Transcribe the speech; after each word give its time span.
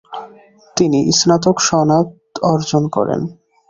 তিনি 0.77 0.99
স্নাতক 1.19 1.57
সনদ 1.67 2.07
অর্জন 2.43 2.83
করেন। 2.95 3.21